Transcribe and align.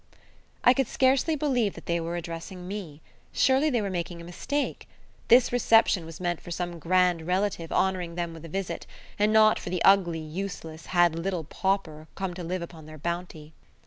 I 0.63 0.73
could 0.73 0.87
scarcely 0.87 1.35
believe 1.35 1.75
that 1.75 1.85
they 1.85 1.99
were 1.99 2.15
addressing 2.15 2.67
me. 2.67 3.01
Surely 3.31 3.69
they 3.69 3.83
were 3.83 3.89
making 3.91 4.19
a 4.19 4.23
mistake. 4.23 4.87
This 5.27 5.51
reception 5.51 6.07
was 6.07 6.19
meant 6.19 6.41
for 6.41 6.49
some 6.49 6.79
grand 6.79 7.27
relative 7.27 7.71
honouring 7.71 8.15
them 8.15 8.33
with 8.33 8.43
a 8.43 8.49
visit, 8.49 8.87
and 9.19 9.31
not 9.31 9.59
for 9.59 9.69
the 9.69 9.83
ugly, 9.85 10.17
useless, 10.17 10.87
bad 10.91 11.13
little 11.19 11.43
pauper 11.43 12.07
come 12.15 12.33
to 12.33 12.43
live 12.43 12.63
upon 12.63 12.87
their 12.87 12.97
bounty. 12.97 13.53